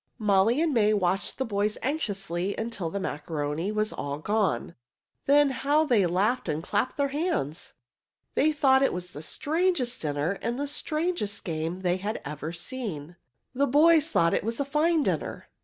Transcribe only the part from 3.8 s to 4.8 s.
all gone.